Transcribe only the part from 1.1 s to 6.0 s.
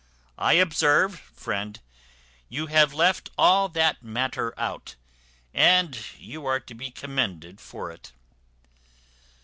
friend, you have left all that matter out, and